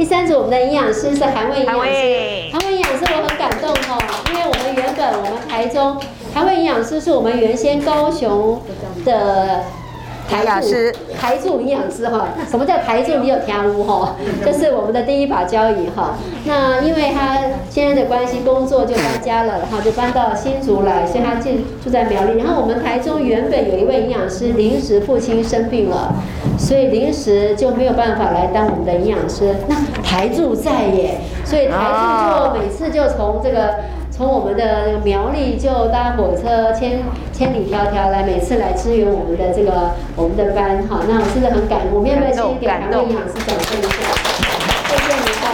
[0.00, 1.80] 第三组我们的营养师是韩卫营养师
[2.50, 5.94] 韩卫，营养师我很感动哦，因为我们原本我们台中
[6.32, 8.62] 韩卫营养师是我们原先高雄
[9.04, 9.62] 的。
[10.38, 13.14] 营养师台柱营养师哈，什么叫台柱？
[13.18, 14.14] 你有听无哈？
[14.44, 16.16] 这是我们的第一把交椅哈。
[16.44, 17.38] 那因为他
[17.68, 21.50] 现在的关系，工作就搬家了，然后就搬到新竹来，所以他住
[21.82, 22.38] 住在苗栗。
[22.38, 26.14] 然后我们台中原本有一位营养师，临时父亲生病了，
[26.58, 29.56] 所以临时就没有办法来当我们的营养师。
[29.68, 33.74] 那台柱在耶，所以台柱就每次就从这个。
[34.20, 37.02] 从我们的苗栗就搭火车千
[37.32, 41.94] 千里迢迢来，每次来支援我们的这个我们的班哈，那我真的很感动。
[41.94, 43.88] 我们要不要先给台湾营养师掌声一下？
[44.92, 45.48] 谢谢你们，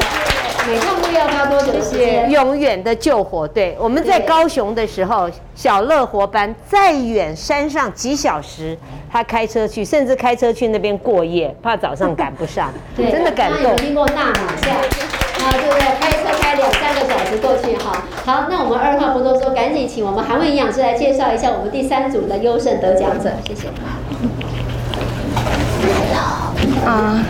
[0.66, 2.28] 每趟路要花多久时间？
[2.28, 3.76] 永远的救火队。
[3.78, 8.76] 我们在高雄的时候，小乐活班再远山上几小时，
[9.08, 12.72] 他开车去，甚至开车去那边过夜，怕早上赶不上。
[12.96, 13.70] 真的感动。
[13.70, 15.05] 有听过大马下？
[15.46, 15.80] 啊，对不对？
[16.00, 18.02] 开车开两三个小时过去哈。
[18.24, 23.68] 好，那我们二话不多说，赶紧请我们韩文营养师来介绍一下我们第三组的优胜得奖者，谢谢。
[26.84, 27.22] 啊，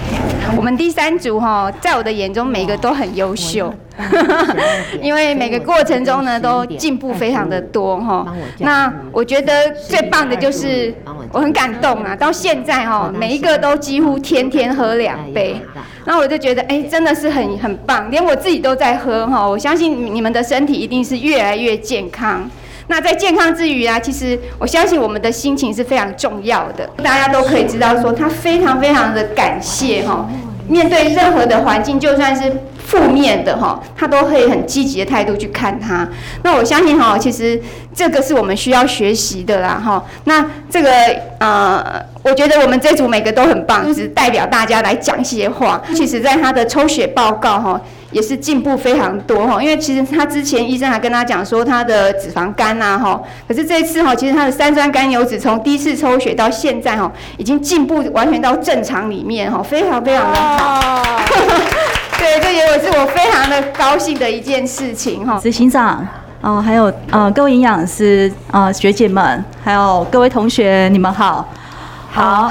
[0.56, 3.72] 我们第三组哈，在我的眼中，每个都很优秀，
[5.00, 8.26] 因为每个过程中呢，都进步非常的多哈。
[8.58, 10.94] 那我觉得最棒的就是，
[11.32, 15.60] 我很感动啊，到现在哈，每一个都几乎天天喝两杯，
[16.04, 19.48] 那我就觉得哎，真的是很很棒，连我自己都在喝哈。
[19.48, 22.48] 我相信你们的身体一定是越来越健康。
[22.88, 26.88] 那在健康之余啊，其实我相信我们的心情是非常重要的。
[27.02, 30.28] 大家都可以知道说，他非常非常的感谢哈，
[30.68, 32.52] 面对任何的环境，就算是
[32.86, 36.08] 负面的哈，他都可以很积极的态度去看他。
[36.42, 37.60] 那我相信哈，其实
[37.92, 40.02] 这个是我们需要学习的啦哈。
[40.24, 40.90] 那这个
[41.40, 45.82] 呃，我觉得我们这组每个都很棒，就是代表大家来讲一些话。
[45.94, 47.80] 其实，在他的抽血报告哈。
[48.12, 61.02] 也是进步非常多哈，因为其实他之前医生还跟他讲说他的脂肪肝呐哈，可是这一次哈，其实他的三酸甘油脂从第一次抽血到现在哈，已经进步完全到正常里面哈，非常非常的好。
[62.18, 65.38] 对，这也是我非常的高兴的一件事情哈。
[65.38, 66.06] 执行长，
[66.40, 71.46] 哦，还有呃各位营养师啊学姐们，还有各位同学，你们好。
[72.10, 72.50] 好，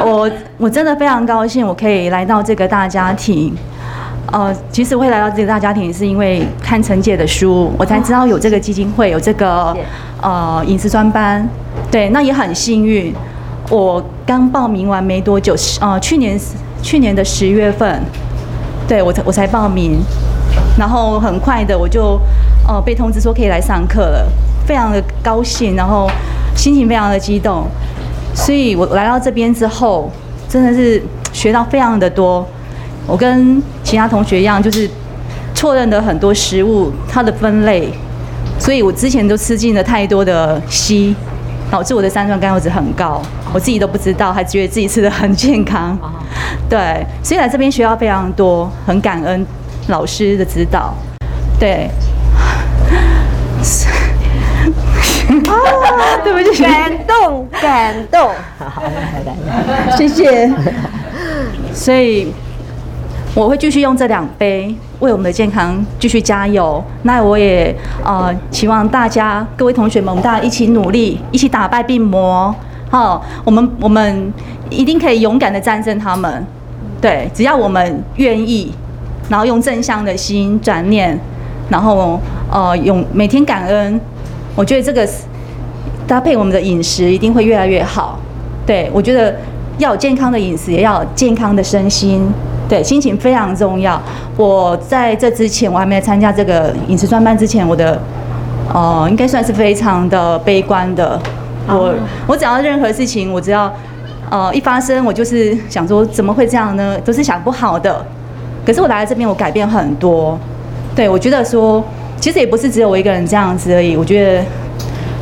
[0.00, 3.56] 我我真的非常高兴，我可以来到这个大家庭。
[4.30, 9.74] 呃，其实会来到这个大家庭，是因为看陈姐的书，我才知道有这个基金会，有这个
[10.20, 11.48] 呃饮食专班。
[11.90, 13.14] 对，那也很幸运，
[13.70, 16.38] 我刚报名完没多久，呃，去年
[16.82, 18.02] 去年的十月份，
[18.86, 19.98] 对我才我才报名，
[20.78, 22.20] 然后很快的我就
[22.66, 24.30] 呃被通知说可以来上课了，
[24.66, 26.08] 非常的高兴，然后。
[26.56, 27.68] 心情非常的激动，
[28.34, 30.10] 所以我来到这边之后，
[30.48, 31.00] 真的是
[31.32, 32.44] 学到非常的多。
[33.06, 34.90] 我跟其他同学一样，就是
[35.54, 37.88] 错认了很多食物它的分类，
[38.58, 41.14] 所以我之前都吃进了太多的硒，
[41.70, 43.22] 导致我的三酸甘油脂很高，
[43.52, 45.98] 我自己都不知道，还觉得自己吃的很健康。
[46.68, 49.46] 对，所以来这边学到非常多，很感恩
[49.88, 50.94] 老师的指导。
[51.58, 51.90] 对。
[55.28, 55.52] 啊
[56.24, 58.82] 对不起，感动，感动，好，
[59.96, 60.50] 谢谢。
[61.74, 62.32] 所以
[63.34, 66.82] 我会继续用这两杯为我们的健康继续加油。
[67.02, 72.54] 那我也呃希望大家各位同学们，我们大家一起努力，一起打败病魔。
[72.90, 74.32] 好，我们我们
[74.70, 76.46] 一定可以勇敢的战胜他们。
[77.00, 78.72] 对，只要我们愿意，
[79.28, 81.16] 然后用正向的心转念，
[81.68, 82.18] 然后
[82.50, 84.00] 呃用每天感恩。
[84.56, 85.06] 我觉得这个
[86.06, 88.18] 搭配我们的饮食一定会越来越好。
[88.66, 89.36] 对我觉得
[89.76, 92.26] 要有健康的饮食，也要有健康的身心。
[92.68, 94.00] 对，心情非常重要。
[94.36, 98.00] 我在这之前，我还没参加这个饮食专班之前，我的
[98.72, 101.20] 呃应该算是非常的悲观的。
[101.68, 101.94] 我
[102.26, 103.72] 我只要任何事情，我只要
[104.30, 106.98] 呃一发生，我就是想说怎么会这样呢？
[107.04, 108.04] 都是想不好的。
[108.66, 110.38] 可是我来到这边，我改变很多。
[110.94, 111.84] 对我觉得说。
[112.20, 114.42] 其实也不是只有我一个人这样子而已，我觉得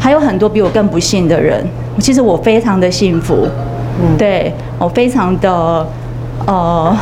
[0.01, 1.63] 还有很多比我更不幸的人。
[2.01, 3.47] 其实我非常的幸福，
[4.17, 5.87] 对我非常的
[6.47, 6.97] 呃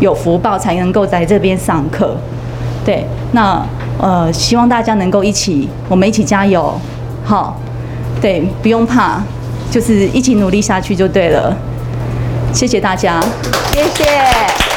[0.00, 2.16] 有福报，才能够在这边上课。
[2.84, 3.64] 对，那
[4.00, 6.74] 呃希望大家能够一起，我们一起加油，
[7.22, 7.56] 好，
[8.20, 9.20] 对，不用怕，
[9.70, 11.56] 就是一起努力下去就对了。
[12.52, 13.20] 谢谢大家，
[13.72, 14.71] 谢谢。